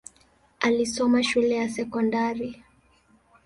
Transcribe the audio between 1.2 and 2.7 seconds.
shule ya sekondari.